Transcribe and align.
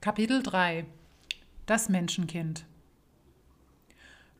Kapitel 0.00 0.44
3 0.44 0.86
Das 1.66 1.88
Menschenkind 1.88 2.64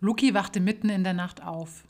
Luki 0.01 0.33
wachte 0.33 0.61
mitten 0.61 0.89
in 0.89 1.03
der 1.03 1.15
Nacht 1.15 1.43
auf. 1.43 1.83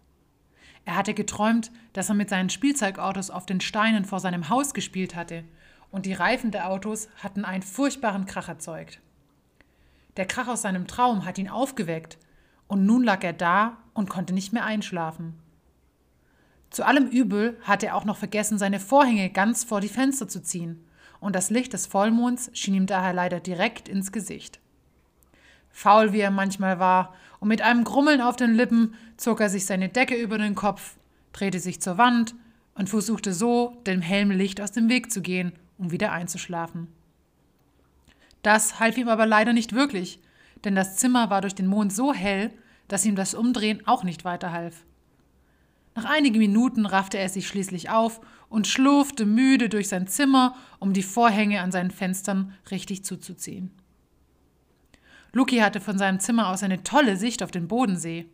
Er 0.86 0.96
hatte 0.96 1.12
geträumt, 1.12 1.70
dass 1.92 2.08
er 2.08 2.14
mit 2.14 2.30
seinen 2.30 2.48
Spielzeugautos 2.48 3.28
auf 3.28 3.44
den 3.44 3.60
Steinen 3.60 4.06
vor 4.06 4.20
seinem 4.20 4.48
Haus 4.48 4.72
gespielt 4.72 5.14
hatte, 5.14 5.44
und 5.90 6.06
die 6.06 6.14
Reifen 6.14 6.50
der 6.50 6.70
Autos 6.70 7.10
hatten 7.22 7.44
einen 7.44 7.62
furchtbaren 7.62 8.24
Krach 8.24 8.48
erzeugt. 8.48 9.02
Der 10.16 10.24
Krach 10.24 10.48
aus 10.48 10.62
seinem 10.62 10.86
Traum 10.86 11.26
hat 11.26 11.36
ihn 11.36 11.50
aufgeweckt, 11.50 12.16
und 12.68 12.86
nun 12.86 13.04
lag 13.04 13.22
er 13.22 13.34
da 13.34 13.76
und 13.92 14.08
konnte 14.08 14.32
nicht 14.32 14.54
mehr 14.54 14.64
einschlafen. 14.64 15.34
Zu 16.70 16.86
allem 16.86 17.06
Übel 17.06 17.60
hatte 17.64 17.88
er 17.88 17.96
auch 17.96 18.06
noch 18.06 18.16
vergessen, 18.16 18.56
seine 18.56 18.80
Vorhänge 18.80 19.28
ganz 19.28 19.62
vor 19.62 19.82
die 19.82 19.88
Fenster 19.88 20.26
zu 20.26 20.42
ziehen 20.42 20.87
und 21.20 21.34
das 21.34 21.50
Licht 21.50 21.72
des 21.72 21.86
Vollmonds 21.86 22.50
schien 22.52 22.74
ihm 22.74 22.86
daher 22.86 23.12
leider 23.12 23.40
direkt 23.40 23.88
ins 23.88 24.12
Gesicht. 24.12 24.60
Faul 25.70 26.12
wie 26.12 26.20
er 26.20 26.30
manchmal 26.30 26.78
war, 26.78 27.14
und 27.40 27.48
mit 27.48 27.62
einem 27.62 27.84
Grummeln 27.84 28.20
auf 28.20 28.36
den 28.36 28.54
Lippen 28.54 28.94
zog 29.16 29.40
er 29.40 29.48
sich 29.48 29.64
seine 29.64 29.88
Decke 29.88 30.16
über 30.16 30.38
den 30.38 30.56
Kopf, 30.56 30.96
drehte 31.32 31.60
sich 31.60 31.80
zur 31.80 31.98
Wand 31.98 32.34
und 32.74 32.88
versuchte 32.88 33.32
so, 33.32 33.80
dem 33.86 34.00
hellen 34.00 34.30
Licht 34.30 34.60
aus 34.60 34.72
dem 34.72 34.88
Weg 34.88 35.12
zu 35.12 35.22
gehen, 35.22 35.52
um 35.78 35.92
wieder 35.92 36.10
einzuschlafen. 36.10 36.88
Das 38.42 38.80
half 38.80 38.96
ihm 38.96 39.08
aber 39.08 39.26
leider 39.26 39.52
nicht 39.52 39.72
wirklich, 39.72 40.20
denn 40.64 40.74
das 40.74 40.96
Zimmer 40.96 41.30
war 41.30 41.40
durch 41.40 41.54
den 41.54 41.66
Mond 41.66 41.92
so 41.92 42.12
hell, 42.12 42.50
dass 42.88 43.04
ihm 43.04 43.16
das 43.16 43.34
Umdrehen 43.34 43.86
auch 43.86 44.02
nicht 44.02 44.24
weiterhalf. 44.24 44.84
Nach 45.98 46.04
einigen 46.04 46.38
Minuten 46.38 46.86
raffte 46.86 47.18
er 47.18 47.28
sich 47.28 47.48
schließlich 47.48 47.90
auf 47.90 48.20
und 48.48 48.68
schlurfte 48.68 49.26
müde 49.26 49.68
durch 49.68 49.88
sein 49.88 50.06
Zimmer, 50.06 50.54
um 50.78 50.92
die 50.92 51.02
Vorhänge 51.02 51.60
an 51.60 51.72
seinen 51.72 51.90
Fenstern 51.90 52.54
richtig 52.70 53.04
zuzuziehen. 53.04 53.72
Luki 55.32 55.56
hatte 55.56 55.80
von 55.80 55.98
seinem 55.98 56.20
Zimmer 56.20 56.50
aus 56.50 56.62
eine 56.62 56.84
tolle 56.84 57.16
Sicht 57.16 57.42
auf 57.42 57.50
den 57.50 57.66
Bodensee. 57.66 58.26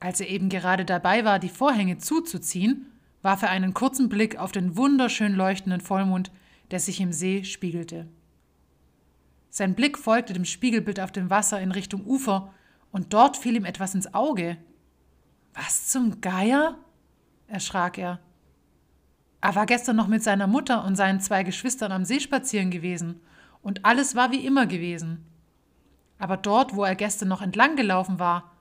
Als 0.00 0.18
er 0.18 0.30
eben 0.30 0.48
gerade 0.48 0.84
dabei 0.84 1.24
war, 1.24 1.38
die 1.38 1.48
Vorhänge 1.48 1.98
zuzuziehen, 1.98 2.86
warf 3.22 3.42
er 3.42 3.50
einen 3.50 3.72
kurzen 3.72 4.08
Blick 4.08 4.36
auf 4.36 4.50
den 4.50 4.76
wunderschön 4.76 5.36
leuchtenden 5.36 5.80
Vollmond, 5.80 6.32
der 6.72 6.80
sich 6.80 7.00
im 7.00 7.12
See 7.12 7.44
spiegelte. 7.44 8.08
Sein 9.48 9.76
Blick 9.76 9.96
folgte 9.96 10.32
dem 10.32 10.44
Spiegelbild 10.44 10.98
auf 10.98 11.12
dem 11.12 11.30
Wasser 11.30 11.60
in 11.60 11.70
Richtung 11.70 12.04
Ufer, 12.04 12.52
und 12.90 13.12
dort 13.12 13.36
fiel 13.36 13.54
ihm 13.54 13.64
etwas 13.64 13.94
ins 13.94 14.12
Auge. 14.12 14.56
Was 15.54 15.88
zum 15.88 16.20
Geier? 16.20 16.78
erschrak 17.46 17.98
er. 17.98 18.20
Er 19.42 19.54
war 19.54 19.66
gestern 19.66 19.96
noch 19.96 20.06
mit 20.06 20.22
seiner 20.22 20.46
Mutter 20.46 20.84
und 20.84 20.96
seinen 20.96 21.20
zwei 21.20 21.42
Geschwistern 21.42 21.92
am 21.92 22.04
See 22.04 22.20
spazieren 22.20 22.70
gewesen, 22.70 23.20
und 23.60 23.84
alles 23.84 24.16
war 24.16 24.32
wie 24.32 24.44
immer 24.44 24.66
gewesen. 24.66 25.24
Aber 26.18 26.36
dort, 26.36 26.74
wo 26.74 26.84
er 26.84 26.94
gestern 26.94 27.28
noch 27.28 27.42
entlang 27.42 27.76
gelaufen 27.76 28.18
war, 28.18 28.52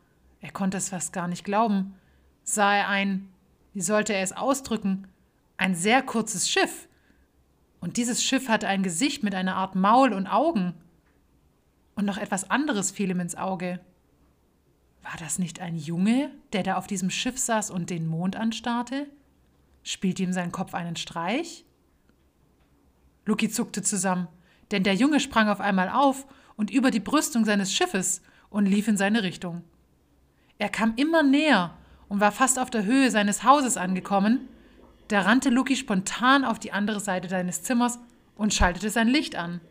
er 0.42 0.52
konnte 0.52 0.78
es 0.78 0.90
fast 0.90 1.14
gar 1.14 1.28
nicht 1.28 1.44
glauben, 1.44 1.96
sah 2.44 2.76
er 2.76 2.88
ein, 2.90 3.30
wie 3.74 3.82
sollte 3.82 4.14
er 4.14 4.24
es 4.24 4.34
ausdrücken, 4.34 5.08
ein 5.58 5.76
sehr 5.76 6.02
kurzes 6.02 6.50
Schiff. 6.50 6.88
Und 7.80 7.98
dieses 7.98 8.24
Schiff 8.24 8.50
hatte 8.50 8.68
ein 8.68 8.84
Gesicht 8.84 9.24
mit 9.24 9.36
einer 9.36 9.56
Art 9.56 9.76
Maul 9.76 10.14
und 10.14 10.28
Augen. 10.28 10.74
Und 11.96 12.06
noch 12.06 12.18
etwas 12.18 12.50
anderes 12.50 12.92
fiel 12.92 13.12
ihm 13.12 13.20
ins 13.20 13.36
Auge. 13.36 13.80
War 15.04 15.16
das 15.20 15.40
nicht 15.40 15.60
ein 15.60 15.76
Junge, 15.76 16.32
der 16.54 16.64
da 16.64 16.76
auf 16.76 16.88
diesem 16.88 17.10
Schiff 17.10 17.38
saß 17.38 17.72
und 17.72 17.90
den 17.90 18.08
Mond 18.08 18.36
anstarrte? 18.36 19.08
Spielte 19.84 20.24
ihm 20.24 20.34
sein 20.34 20.52
Kopf 20.52 20.74
einen 20.74 20.96
Streich? 20.96 21.66
Luki 23.26 23.50
zuckte 23.50 23.82
zusammen, 23.82 24.28
denn 24.72 24.84
der 24.84 24.96
Junge 24.96 25.20
sprang 25.20 25.50
auf 25.50 25.60
einmal 25.60 25.90
auf 25.90 26.28
und 26.56 26.70
über 26.72 26.92
die 26.92 27.00
Brüstung 27.00 27.46
seines 27.46 27.74
Schiffes 27.74 28.22
und 28.50 28.66
lief 28.66 28.88
in 28.88 28.98
seine 28.98 29.24
Richtung. 29.24 29.64
Er 30.58 30.70
kam 30.70 30.94
immer 30.96 31.24
näher 31.24 31.76
und 32.08 32.20
war 32.20 32.32
fast 32.32 32.60
auf 32.60 32.70
der 32.70 32.84
Höhe 32.84 33.10
seines 33.10 33.44
Hauses 33.44 33.78
angekommen. 33.78 34.48
Da 35.08 35.22
rannte 35.22 35.50
Luki 35.50 35.76
spontan 35.76 36.46
auf 36.46 36.60
die 36.60 36.72
andere 36.72 37.00
Seite 37.00 37.30
seines 37.30 37.64
Zimmers 37.64 38.00
und 38.36 38.54
schaltete 38.54 38.90
sein 38.90 39.08
Licht 39.08 39.36
an. 39.36 39.62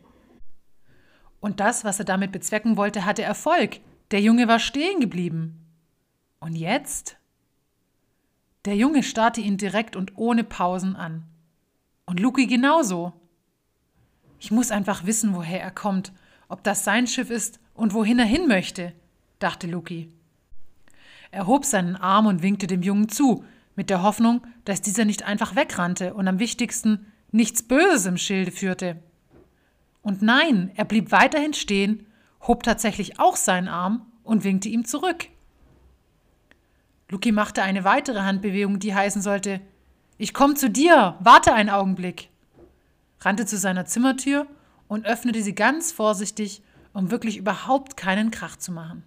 Und 1.40 1.60
das, 1.60 1.84
was 1.84 1.98
er 1.98 2.04
damit 2.04 2.32
bezwecken 2.32 2.76
wollte, 2.76 3.04
hatte 3.04 3.22
Erfolg. 3.22 3.80
Der 4.10 4.20
Junge 4.20 4.48
war 4.48 4.58
stehen 4.58 5.00
geblieben. 5.00 5.66
Und 6.40 6.56
jetzt? 6.56 7.16
Der 8.64 8.74
Junge 8.74 9.02
starrte 9.02 9.40
ihn 9.40 9.56
direkt 9.56 9.94
und 9.94 10.16
ohne 10.16 10.42
Pausen 10.42 10.96
an. 10.96 11.24
Und 12.06 12.18
Luki 12.18 12.46
genauso. 12.46 13.12
Ich 14.40 14.50
muss 14.50 14.70
einfach 14.70 15.06
wissen, 15.06 15.34
woher 15.34 15.62
er 15.62 15.70
kommt, 15.70 16.12
ob 16.48 16.64
das 16.64 16.82
sein 16.82 17.06
Schiff 17.06 17.30
ist 17.30 17.60
und 17.74 17.94
wohin 17.94 18.18
er 18.18 18.24
hin 18.24 18.48
möchte, 18.48 18.92
dachte 19.38 19.68
Luki. 19.68 20.12
Er 21.30 21.46
hob 21.46 21.64
seinen 21.64 21.94
Arm 21.94 22.26
und 22.26 22.42
winkte 22.42 22.66
dem 22.66 22.82
Jungen 22.82 23.08
zu, 23.08 23.44
mit 23.76 23.88
der 23.90 24.02
Hoffnung, 24.02 24.44
dass 24.64 24.82
dieser 24.82 25.04
nicht 25.04 25.22
einfach 25.22 25.54
wegrannte 25.54 26.14
und 26.14 26.26
am 26.26 26.40
wichtigsten 26.40 27.06
nichts 27.30 27.62
Böses 27.62 28.06
im 28.06 28.16
Schilde 28.16 28.50
führte. 28.50 29.00
Und 30.02 30.22
nein, 30.22 30.72
er 30.74 30.84
blieb 30.84 31.12
weiterhin 31.12 31.54
stehen 31.54 32.06
hob 32.46 32.62
tatsächlich 32.62 33.18
auch 33.18 33.36
seinen 33.36 33.68
Arm 33.68 34.06
und 34.22 34.44
winkte 34.44 34.68
ihm 34.68 34.84
zurück. 34.84 35.28
Luki 37.08 37.32
machte 37.32 37.62
eine 37.62 37.84
weitere 37.84 38.20
Handbewegung, 38.20 38.78
die 38.78 38.94
heißen 38.94 39.22
sollte 39.22 39.60
Ich 40.16 40.32
komm 40.32 40.56
zu 40.56 40.70
dir, 40.70 41.16
warte 41.20 41.52
einen 41.52 41.70
Augenblick, 41.70 42.28
rannte 43.20 43.46
zu 43.46 43.58
seiner 43.58 43.84
Zimmertür 43.84 44.46
und 44.86 45.06
öffnete 45.06 45.42
sie 45.42 45.54
ganz 45.54 45.92
vorsichtig, 45.92 46.62
um 46.92 47.10
wirklich 47.10 47.36
überhaupt 47.36 47.96
keinen 47.96 48.30
Krach 48.30 48.56
zu 48.56 48.72
machen. 48.72 49.04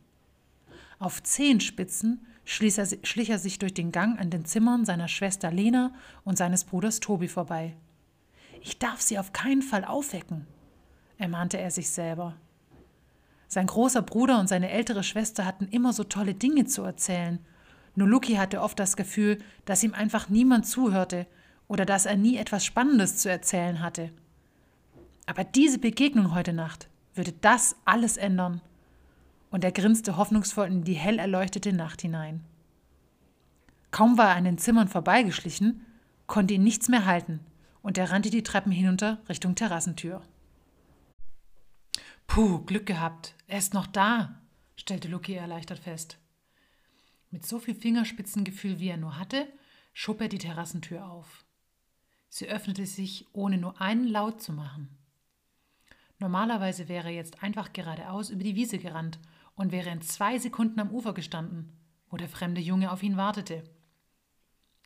Auf 0.99 1.23
Zehenspitzen 1.23 2.25
schlich 2.45 2.77
er, 2.77 2.87
schlich 3.03 3.29
er 3.29 3.39
sich 3.39 3.59
durch 3.59 3.73
den 3.73 3.91
Gang 3.91 4.19
an 4.19 4.29
den 4.29 4.45
Zimmern 4.45 4.85
seiner 4.85 5.07
Schwester 5.07 5.51
Lena 5.51 5.93
und 6.23 6.37
seines 6.37 6.63
Bruders 6.63 6.99
Tobi 6.99 7.27
vorbei. 7.27 7.75
Ich 8.61 8.79
darf 8.79 9.01
sie 9.01 9.19
auf 9.19 9.33
keinen 9.33 9.61
Fall 9.61 9.83
aufwecken, 9.83 10.47
ermahnte 11.17 11.57
er 11.57 11.71
sich 11.71 11.89
selber. 11.89 12.35
Sein 13.53 13.67
großer 13.67 14.01
Bruder 14.01 14.39
und 14.39 14.49
seine 14.49 14.71
ältere 14.71 15.03
Schwester 15.03 15.45
hatten 15.45 15.67
immer 15.67 15.93
so 15.93 16.03
tolle 16.03 16.33
Dinge 16.33 16.65
zu 16.65 16.81
erzählen. 16.81 17.37
Nur 17.93 18.07
Luki 18.07 18.33
hatte 18.33 18.59
oft 18.59 18.79
das 18.79 18.97
Gefühl, 18.97 19.37
dass 19.65 19.83
ihm 19.83 19.93
einfach 19.93 20.27
niemand 20.27 20.65
zuhörte 20.65 21.27
oder 21.67 21.85
dass 21.85 22.07
er 22.07 22.17
nie 22.17 22.37
etwas 22.37 22.65
Spannendes 22.65 23.17
zu 23.17 23.29
erzählen 23.29 23.79
hatte. 23.79 24.09
Aber 25.27 25.43
diese 25.43 25.77
Begegnung 25.77 26.33
heute 26.33 26.51
Nacht 26.51 26.89
würde 27.13 27.31
das 27.41 27.75
alles 27.85 28.17
ändern. 28.17 28.59
Und 29.51 29.63
er 29.63 29.71
grinste 29.71 30.17
hoffnungsvoll 30.17 30.65
in 30.65 30.83
die 30.83 30.95
hell 30.95 31.19
erleuchtete 31.19 31.73
Nacht 31.73 32.01
hinein. 32.01 32.43
Kaum 33.91 34.17
war 34.17 34.29
er 34.29 34.35
an 34.37 34.45
den 34.45 34.57
Zimmern 34.57 34.87
vorbeigeschlichen, 34.87 35.85
konnte 36.25 36.55
ihn 36.55 36.63
nichts 36.63 36.89
mehr 36.89 37.05
halten, 37.05 37.39
und 37.83 37.99
er 37.99 38.09
rannte 38.09 38.31
die 38.31 38.41
Treppen 38.41 38.71
hinunter 38.71 39.21
Richtung 39.29 39.53
Terrassentür. 39.53 40.23
Puh, 42.27 42.59
Glück 42.65 42.85
gehabt. 42.85 43.35
Er 43.47 43.59
ist 43.59 43.73
noch 43.73 43.87
da, 43.87 44.41
stellte 44.75 45.07
Luki 45.07 45.33
erleichtert 45.33 45.79
fest. 45.79 46.17
Mit 47.29 47.45
so 47.45 47.59
viel 47.59 47.75
Fingerspitzengefühl, 47.75 48.79
wie 48.79 48.89
er 48.89 48.97
nur 48.97 49.17
hatte, 49.17 49.47
schob 49.93 50.21
er 50.21 50.27
die 50.27 50.37
Terrassentür 50.37 51.05
auf. 51.05 51.45
Sie 52.29 52.47
öffnete 52.47 52.85
sich, 52.85 53.27
ohne 53.33 53.57
nur 53.57 53.79
einen 53.79 54.07
Laut 54.07 54.41
zu 54.41 54.53
machen. 54.53 54.89
Normalerweise 56.19 56.87
wäre 56.87 57.09
er 57.09 57.15
jetzt 57.15 57.43
einfach 57.43 57.73
geradeaus 57.73 58.29
über 58.29 58.43
die 58.43 58.55
Wiese 58.55 58.79
gerannt 58.79 59.19
und 59.55 59.71
wäre 59.71 59.89
in 59.89 60.01
zwei 60.01 60.39
Sekunden 60.39 60.79
am 60.79 60.89
Ufer 60.89 61.13
gestanden, 61.13 61.77
wo 62.09 62.17
der 62.17 62.29
fremde 62.29 62.61
Junge 62.61 62.91
auf 62.91 63.03
ihn 63.03 63.17
wartete. 63.17 63.63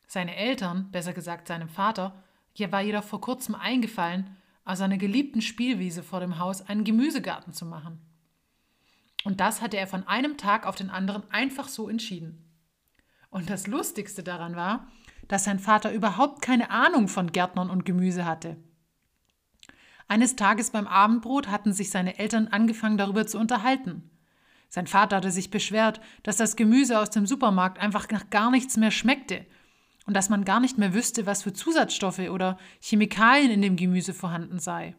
Seine 0.07 0.35
Eltern, 0.35 0.89
besser 0.91 1.13
gesagt 1.13 1.47
seinem 1.47 1.69
Vater, 1.69 2.23
war 2.71 2.81
jedoch 2.81 3.03
vor 3.03 3.21
kurzem 3.21 3.55
eingefallen, 3.55 4.35
aus 4.67 4.79
seiner 4.79 4.97
geliebten 4.97 5.41
Spielwiese 5.41 6.03
vor 6.03 6.19
dem 6.19 6.39
Haus 6.39 6.61
einen 6.61 6.83
Gemüsegarten 6.83 7.53
zu 7.53 7.65
machen. 7.65 7.99
Und 9.23 9.39
das 9.39 9.61
hatte 9.61 9.77
er 9.77 9.87
von 9.87 10.07
einem 10.07 10.37
Tag 10.37 10.65
auf 10.65 10.75
den 10.75 10.89
anderen 10.89 11.23
einfach 11.31 11.67
so 11.67 11.89
entschieden. 11.89 12.43
Und 13.29 13.49
das 13.49 13.67
Lustigste 13.67 14.23
daran 14.23 14.55
war, 14.55 14.87
dass 15.27 15.45
sein 15.45 15.59
Vater 15.59 15.91
überhaupt 15.91 16.41
keine 16.41 16.69
Ahnung 16.69 17.07
von 17.07 17.31
Gärtnern 17.31 17.69
und 17.69 17.85
Gemüse 17.85 18.25
hatte. 18.25 18.57
Eines 20.07 20.35
Tages 20.35 20.71
beim 20.71 20.87
Abendbrot 20.87 21.47
hatten 21.47 21.73
sich 21.73 21.89
seine 21.89 22.17
Eltern 22.19 22.47
angefangen 22.47 22.97
darüber 22.97 23.27
zu 23.27 23.37
unterhalten. 23.37 24.09
Sein 24.69 24.87
Vater 24.87 25.17
hatte 25.17 25.31
sich 25.31 25.49
beschwert, 25.49 26.01
dass 26.23 26.37
das 26.37 26.55
Gemüse 26.55 26.99
aus 26.99 27.09
dem 27.09 27.25
Supermarkt 27.25 27.79
einfach 27.79 28.09
nach 28.09 28.29
gar 28.29 28.51
nichts 28.51 28.77
mehr 28.77 28.91
schmeckte 28.91 29.45
und 30.07 30.15
dass 30.15 30.29
man 30.29 30.45
gar 30.45 30.59
nicht 30.59 30.77
mehr 30.77 30.93
wüsste, 30.93 31.25
was 31.25 31.43
für 31.43 31.53
Zusatzstoffe 31.53 32.29
oder 32.29 32.57
Chemikalien 32.79 33.51
in 33.51 33.61
dem 33.61 33.75
Gemüse 33.75 34.13
vorhanden 34.13 34.57
sei. 34.57 34.95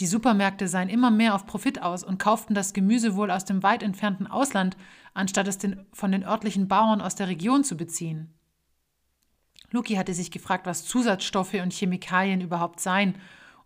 Die 0.00 0.06
Supermärkte 0.06 0.68
seien 0.68 0.88
immer 0.88 1.10
mehr 1.10 1.34
auf 1.34 1.44
Profit 1.44 1.82
aus 1.82 2.02
und 2.02 2.18
kauften 2.18 2.54
das 2.54 2.72
Gemüse 2.72 3.14
wohl 3.14 3.30
aus 3.30 3.44
dem 3.44 3.62
weit 3.62 3.82
entfernten 3.82 4.26
Ausland, 4.26 4.76
anstatt 5.12 5.48
es 5.48 5.58
den, 5.58 5.84
von 5.92 6.10
den 6.12 6.24
örtlichen 6.24 6.66
Bauern 6.66 7.02
aus 7.02 7.14
der 7.14 7.28
Region 7.28 7.62
zu 7.62 7.76
beziehen. 7.76 8.32
Luki 9.70 9.96
hatte 9.96 10.14
sich 10.14 10.30
gefragt, 10.30 10.64
was 10.66 10.84
Zusatzstoffe 10.84 11.54
und 11.54 11.72
Chemikalien 11.74 12.40
überhaupt 12.40 12.80
seien 12.80 13.16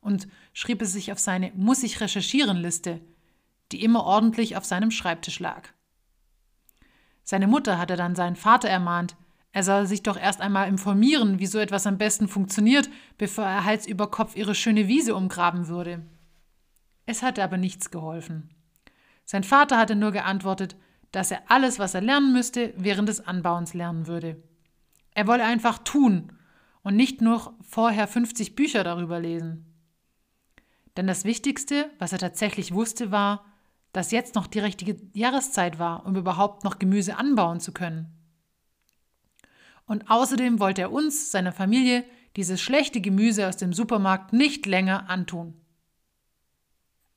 und 0.01 0.27
schrieb 0.53 0.83
es 0.83 0.93
sich 0.93 1.13
auf 1.13 1.21
seine 1.21 1.53
Muss 1.55 1.85
ich 1.85 2.01
recherchieren 2.01 2.57
Liste, 2.57 3.01
die 3.71 3.85
immer 3.85 4.03
ordentlich 4.03 4.57
auf 4.57 4.65
seinem 4.65 4.91
Schreibtisch 4.91 5.39
lag. 5.39 5.69
Seine 7.23 7.47
Mutter 7.47 7.79
hatte 7.79 7.95
dann 7.95 8.17
seinen 8.17 8.35
Vater 8.35 8.69
ermahnt, 8.69 9.15
er 9.53 9.63
soll 9.63 9.87
sich 9.87 10.03
doch 10.03 10.17
erst 10.17 10.41
einmal 10.41 10.69
informieren, 10.69 11.39
wie 11.39 11.47
so 11.47 11.59
etwas 11.59 11.87
am 11.87 11.99
besten 11.99 12.27
funktioniert, 12.27 12.89
bevor 13.19 13.45
er 13.45 13.65
Hals 13.65 13.87
über 13.87 14.11
Kopf 14.11 14.35
ihre 14.35 14.55
schöne 14.55 14.89
Wiese 14.89 15.15
umgraben 15.15 15.69
würde. 15.69 16.03
Es 17.05 17.23
hatte 17.23 17.45
aber 17.45 17.59
nichts 17.59 17.91
geholfen. 17.91 18.49
Sein 19.27 19.45
Vater 19.45 19.77
hatte 19.77 19.95
nur 19.95 20.13
geantwortet, 20.13 20.77
dass 21.11 21.31
er 21.31 21.43
alles, 21.49 21.79
was 21.79 21.93
er 21.95 22.01
lernen 22.01 22.33
müsste, 22.33 22.73
während 22.77 23.09
des 23.11 23.27
Anbauens 23.27 23.75
lernen 23.75 24.07
würde. 24.07 24.43
Er 25.15 25.27
wolle 25.27 25.45
einfach 25.45 25.79
tun 25.79 26.33
und 26.83 26.97
nicht 26.97 27.21
nur 27.21 27.55
vorher 27.61 28.09
50 28.09 28.57
Bücher 28.57 28.83
darüber 28.83 29.21
lesen. 29.21 29.67
Denn 30.97 31.07
das 31.07 31.25
Wichtigste, 31.25 31.91
was 31.99 32.13
er 32.13 32.19
tatsächlich 32.19 32.73
wusste, 32.73 33.11
war, 33.11 33.45
dass 33.93 34.11
jetzt 34.11 34.35
noch 34.35 34.47
die 34.47 34.59
richtige 34.61 34.97
Jahreszeit 35.13 35.79
war, 35.79 36.07
um 36.07 36.17
überhaupt 36.17 36.65
noch 36.65 36.79
Gemüse 36.79 37.19
anbauen 37.19 37.61
zu 37.61 37.73
können. 37.73 38.22
Und 39.93 40.09
außerdem 40.09 40.59
wollte 40.59 40.81
er 40.81 40.91
uns, 40.91 41.31
seiner 41.33 41.53
Familie, 41.53 42.07
dieses 42.37 42.63
schlechte 42.63 43.03
Gemüse 43.03 43.47
aus 43.47 43.59
dem 43.59 43.75
Supermarkt 43.75 44.33
nicht 44.33 44.65
länger 44.65 45.11
antun. 45.11 45.53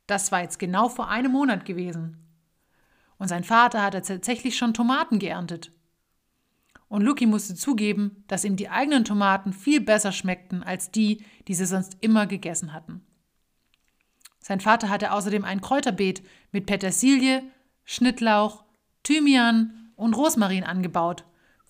Das 0.08 0.34
war 0.34 0.42
jetzt 0.42 0.60
genau 0.60 0.90
vor 0.90 1.08
einem 1.08 1.32
Monat 1.32 1.64
gewesen. 1.64 2.18
Und 3.18 3.30
sein 3.30 3.46
Vater 3.46 3.82
hatte 3.82 4.02
tatsächlich 4.02 4.58
schon 4.58 4.74
Tomaten 4.74 5.20
geerntet. 5.20 5.72
Und 6.90 7.02
Lucky 7.04 7.28
musste 7.28 7.56
zugeben, 7.56 8.26
dass 8.28 8.44
ihm 8.44 8.58
die 8.58 8.68
eigenen 8.68 9.06
Tomaten 9.06 9.54
viel 9.54 9.80
besser 9.80 10.12
schmeckten 10.12 10.62
als 10.62 10.92
die, 10.92 11.24
die 11.48 11.54
sie 11.54 11.66
sonst 11.66 11.96
immer 12.02 12.28
gegessen 12.28 12.74
hatten. 12.74 13.06
Sein 14.42 14.60
Vater 14.60 14.90
hatte 14.90 15.14
außerdem 15.14 15.46
ein 15.46 15.62
Kräuterbeet 15.62 16.24
mit 16.52 16.66
Petersilie, 16.66 17.42
Schnittlauch, 17.86 18.66
Thymian 19.04 19.94
und 19.96 20.14
Rosmarin 20.14 20.66
angebaut, 20.66 21.24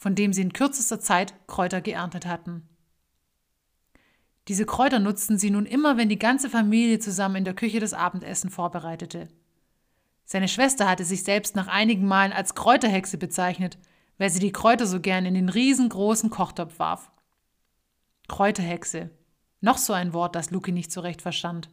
von 0.05 0.13
dem 0.13 0.33
sie 0.33 0.43
in 0.43 0.53
kürzester 0.53 0.99
Zeit 0.99 1.33
Kräuter 1.47 1.81
geerntet 1.81 2.27
hatten. 2.27 2.69
Diese 4.47 4.67
Kräuter 4.67 4.99
nutzten 4.99 5.39
sie 5.39 5.49
nun 5.49 5.65
immer, 5.65 5.97
wenn 5.97 6.09
die 6.09 6.19
ganze 6.19 6.47
Familie 6.47 6.99
zusammen 6.99 7.37
in 7.37 7.43
der 7.43 7.55
Küche 7.55 7.79
das 7.79 7.95
Abendessen 7.95 8.51
vorbereitete. 8.51 9.29
Seine 10.23 10.47
Schwester 10.47 10.87
hatte 10.87 11.05
sich 11.05 11.23
selbst 11.23 11.55
nach 11.55 11.65
einigen 11.65 12.05
Malen 12.05 12.33
als 12.33 12.53
Kräuterhexe 12.53 13.17
bezeichnet, 13.17 13.79
weil 14.19 14.29
sie 14.29 14.37
die 14.37 14.51
Kräuter 14.51 14.85
so 14.85 14.99
gern 14.99 15.25
in 15.25 15.33
den 15.33 15.49
riesengroßen 15.49 16.29
Kochtopf 16.29 16.77
warf. 16.77 17.09
Kräuterhexe. 18.27 19.09
Noch 19.59 19.79
so 19.79 19.93
ein 19.93 20.13
Wort, 20.13 20.35
das 20.35 20.51
Luki 20.51 20.71
nicht 20.71 20.91
so 20.91 21.01
recht 21.01 21.23
verstand. 21.23 21.67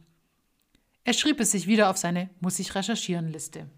Er 1.03 1.13
schrieb 1.13 1.39
es 1.39 1.51
sich 1.51 1.67
wieder 1.67 1.87
auf 1.87 1.97
seine 1.97 2.31
Muss 2.39 2.57
ich 2.57 2.73
recherchieren 2.73 3.27
Liste. 3.27 3.69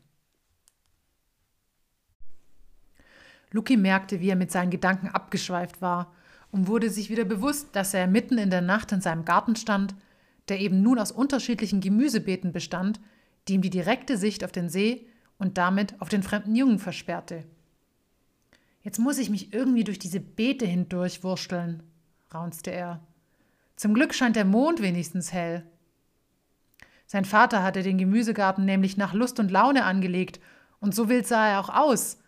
Luki 3.52 3.78
merkte, 3.78 4.20
wie 4.20 4.30
er 4.30 4.36
mit 4.36 4.52
seinen 4.52 4.72
Gedanken 4.72 5.08
abgeschweift 5.08 5.82
war 5.82 6.14
und 6.52 6.68
wurde 6.68 6.90
sich 6.90 7.10
wieder 7.10 7.26
bewusst, 7.26 7.76
dass 7.76 7.94
er 7.94 8.08
mitten 8.08 8.38
in 8.38 8.50
der 8.50 8.62
Nacht 8.62 8.92
in 8.92 9.02
seinem 9.02 9.26
Garten 9.26 9.56
stand, 9.56 9.96
der 10.48 10.60
eben 10.60 10.82
nun 10.82 11.00
aus 11.00 11.12
unterschiedlichen 11.12 11.82
Gemüsebeeten 11.82 12.52
bestand, 12.52 13.00
die 13.48 13.54
ihm 13.54 13.62
die 13.62 13.70
direkte 13.70 14.18
Sicht 14.18 14.44
auf 14.44 14.52
den 14.52 14.70
See 14.70 15.08
und 15.38 15.58
damit 15.58 16.00
auf 16.00 16.10
den 16.10 16.24
fremden 16.24 16.56
Jungen 16.56 16.80
versperrte. 16.80 17.44
Jetzt 18.84 19.00
muss 19.00 19.18
ich 19.18 19.30
mich 19.30 19.54
irgendwie 19.54 19.84
durch 19.84 20.00
diese 20.00 20.20
Beete 20.20 20.66
hindurchwursteln, 20.66 21.84
raunzte 22.34 22.72
er. 22.72 23.02
Zum 23.76 23.94
Glück 23.94 24.14
scheint 24.14 24.36
der 24.36 24.46
Mond 24.46 24.82
wenigstens 24.82 25.34
hell. 25.34 25.66
Sein 27.08 27.26
Vater 27.26 27.64
hatte 27.64 27.84
den 27.84 27.98
Gemüsegarten 27.98 28.66
nämlich 28.66 28.98
nach 28.98 29.14
Lust 29.14 29.40
und 29.40 29.52
Laune 29.52 29.84
angelegt, 29.84 30.40
und 30.80 30.94
so 30.94 31.10
wild 31.10 31.26
sah 31.26 31.48
er 31.48 31.60
auch 31.60 31.70
aus. 31.70 32.20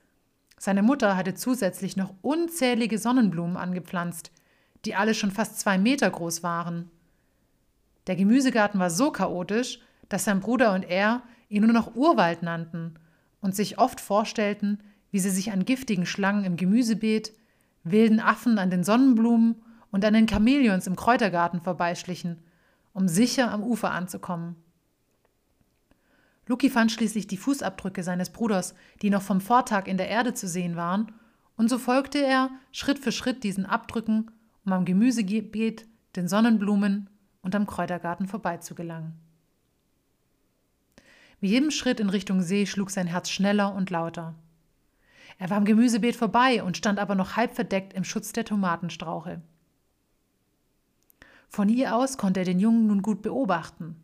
Seine 0.60 0.82
Mutter 0.82 1.16
hatte 1.16 1.36
zusätzlich 1.36 1.98
noch 1.98 2.14
unzählige 2.22 2.98
Sonnenblumen 2.98 3.58
angepflanzt, 3.58 4.32
die 4.86 4.96
alle 4.96 5.14
schon 5.14 5.32
fast 5.32 5.60
zwei 5.60 5.78
Meter 5.78 6.10
groß 6.10 6.44
waren. 6.44 6.90
Der 8.08 8.16
Gemüsegarten 8.16 8.80
war 8.80 8.90
so 8.90 9.12
chaotisch, 9.12 9.80
dass 10.10 10.24
sein 10.24 10.40
Bruder 10.40 10.74
und 10.74 10.84
er 10.84 11.22
ihn 11.50 11.64
nur 11.64 11.74
noch 11.74 11.96
Urwald 11.96 12.42
nannten 12.42 12.96
und 13.42 13.56
sich 13.56 13.78
oft 13.78 14.02
vorstellten, 14.02 14.82
wie 15.12 15.20
sie 15.20 15.30
sich 15.30 15.52
an 15.52 15.66
giftigen 15.66 16.06
Schlangen 16.06 16.44
im 16.44 16.58
Gemüsebeet, 16.58 17.34
wilden 17.84 18.20
Affen 18.20 18.60
an 18.60 18.70
den 18.70 18.84
Sonnenblumen 18.84 19.56
und 19.92 20.04
an 20.04 20.14
den 20.14 20.28
Chamäleons 20.28 20.88
im 20.88 20.96
Kräutergarten 20.96 21.62
vorbeischlichen, 21.62 22.40
um 22.94 23.08
sicher 23.08 23.52
am 23.52 23.64
Ufer 23.64 23.92
anzukommen. 23.92 24.56
Luki 26.48 26.70
fand 26.70 26.92
schließlich 26.92 27.28
die 27.28 27.38
Fußabdrücke 27.38 28.04
seines 28.04 28.30
Bruders, 28.30 28.74
die 29.02 29.10
noch 29.10 29.22
vom 29.22 29.42
Vortag 29.42 29.88
in 29.88 29.98
der 29.98 30.10
Erde 30.10 30.34
zu 30.34 30.48
sehen 30.48 30.76
waren, 30.76 31.12
und 31.58 31.70
so 31.70 31.78
folgte 31.78 32.20
er 32.20 32.52
Schritt 32.72 33.00
für 33.00 33.12
Schritt 33.12 33.44
diesen 33.44 33.66
Abdrücken, 33.66 34.32
um 34.66 34.74
am 34.74 34.86
Gemüsebeet, 34.86 35.86
den 36.16 36.28
Sonnenblumen 36.28 37.10
und 37.42 37.56
am 37.56 37.66
Kräutergarten 37.66 38.28
vorbeizugelangen. 38.28 39.14
Mit 41.42 41.52
jedem 41.52 41.72
Schritt 41.72 42.00
in 42.00 42.10
Richtung 42.10 42.42
See 42.42 42.66
schlug 42.66 42.90
sein 42.90 43.08
Herz 43.08 43.30
schneller 43.30 43.74
und 43.74 43.90
lauter. 43.90 44.36
Er 45.38 45.50
war 45.50 45.58
am 45.58 45.66
Gemüsebeet 45.66 46.16
vorbei 46.16 46.64
und 46.64 46.78
stand 46.78 47.00
aber 47.00 47.16
noch 47.16 47.36
halb 47.36 47.54
verdeckt 47.54 47.94
im 47.94 48.04
Schutz 48.04 48.34
der 48.34 48.46
Tomatenstrauche. 48.46 49.42
Von 51.48 51.70
hier 51.70 51.96
aus 51.96 52.18
konnte 52.18 52.42
er 52.42 52.46
den 52.46 52.60
Jungen 52.60 52.88
nun 52.88 53.02
gut 53.02 53.22
beobachten. 53.22 53.96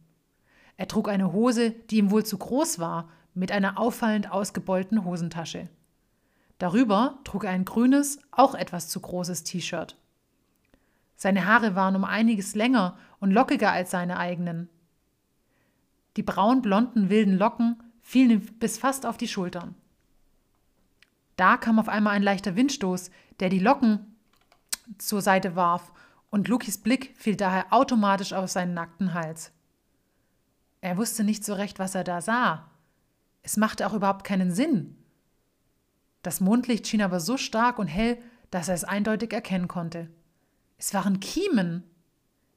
Er 0.78 0.88
trug 0.88 1.10
eine 1.10 1.34
Hose, 1.34 1.72
die 1.72 1.98
ihm 1.98 2.12
wohl 2.12 2.26
zu 2.26 2.38
groß 2.38 2.80
war, 2.80 3.10
mit 3.34 3.52
einer 3.52 3.78
auffallend 3.80 4.32
ausgebeulten 4.32 5.06
Hosentasche. 5.06 5.70
Darüber 6.58 7.20
trug 7.24 7.44
er 7.46 7.52
ein 7.52 7.66
grünes, 7.66 8.20
auch 8.32 8.56
etwas 8.56 8.90
zu 8.90 9.00
großes 9.00 9.44
T-Shirt. 9.44 9.98
Seine 11.16 11.46
Haare 11.46 11.76
waren 11.76 11.96
um 11.96 12.04
einiges 12.04 12.56
länger 12.56 12.98
und 13.20 13.32
lockiger 13.32 13.72
als 13.72 13.92
seine 13.92 14.18
eigenen. 14.18 14.70
Die 16.18 16.24
braun-blonden 16.24 17.10
wilden 17.10 17.38
Locken 17.38 17.82
fielen 18.02 18.32
ihm 18.32 18.42
bis 18.60 18.78
fast 18.78 19.06
auf 19.06 19.18
die 19.18 19.28
Schultern. 19.28 19.76
Da 21.36 21.58
kam 21.58 21.80
auf 21.80 21.90
einmal 21.90 22.16
ein 22.16 22.24
leichter 22.24 22.56
Windstoß, 22.56 23.10
der 23.40 23.50
die 23.50 23.60
Locken 23.60 24.16
zur 24.98 25.22
Seite 25.22 25.56
warf, 25.56 25.92
und 26.30 26.48
Lukis 26.48 26.80
Blick 26.80 27.14
fiel 27.16 27.36
daher 27.36 27.72
automatisch 27.72 28.34
auf 28.34 28.50
seinen 28.50 28.74
nackten 28.74 29.14
Hals. 29.14 29.52
Er 30.84 30.98
wusste 30.98 31.24
nicht 31.24 31.46
so 31.46 31.54
recht, 31.54 31.80
was 31.80 31.96
er 31.96 32.04
da 32.04 32.20
sah. 32.20 32.70
Es 33.42 33.56
machte 33.56 33.88
auch 33.88 33.94
überhaupt 33.94 34.26
keinen 34.26 34.52
Sinn. 34.52 34.98
Das 36.24 36.42
Mondlicht 36.42 36.86
schien 36.86 37.02
aber 37.02 37.22
so 37.22 37.38
stark 37.38 37.80
und 37.80 37.88
hell, 37.88 38.18
dass 38.52 38.68
er 38.68 38.76
es 38.76 38.84
eindeutig 38.84 39.32
erkennen 39.32 39.70
konnte. 39.70 40.10
Es 40.78 40.94
waren 40.94 41.22
Kiemen, 41.22 41.84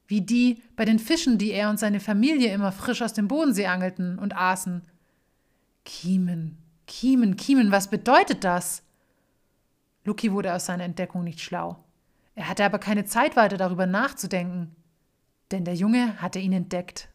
wie 0.07 0.19
die 0.19 0.61
bei 0.75 0.83
den 0.83 0.99
Fischen, 0.99 1.37
die 1.37 1.51
er 1.51 1.69
und 1.69 1.79
seine 1.79 2.01
Familie 2.01 2.51
immer 2.51 2.73
frisch 2.73 3.01
aus 3.01 3.13
dem 3.13 3.29
Bodensee 3.29 3.67
angelten 3.67 4.19
und 4.19 4.35
aßen. 4.35 4.81
Kiemen, 5.85 6.57
Kiemen, 6.85 7.37
Kiemen, 7.37 7.71
was 7.71 7.89
bedeutet 7.89 8.43
das? 8.43 8.83
Lucky 10.03 10.33
wurde 10.33 10.53
aus 10.53 10.65
seiner 10.65 10.83
Entdeckung 10.83 11.23
nicht 11.23 11.39
schlau. 11.39 11.81
Er 12.35 12.49
hatte 12.49 12.65
aber 12.65 12.79
keine 12.79 13.05
Zeit 13.05 13.37
weiter 13.37 13.55
darüber 13.55 13.85
nachzudenken, 13.85 14.75
denn 15.51 15.63
der 15.63 15.75
Junge 15.75 16.21
hatte 16.21 16.39
ihn 16.39 16.51
entdeckt. 16.51 17.07